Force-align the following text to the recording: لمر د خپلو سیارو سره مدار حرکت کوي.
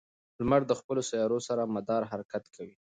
لمر 0.39 0.61
د 0.67 0.71
خپلو 0.79 1.01
سیارو 1.09 1.39
سره 1.47 1.71
مدار 1.75 2.01
حرکت 2.11 2.43
کوي. 2.55 2.75